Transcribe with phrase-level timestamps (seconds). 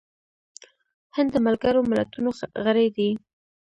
[1.15, 2.29] هند د ملګرو ملتونو
[2.65, 3.09] غړی دی.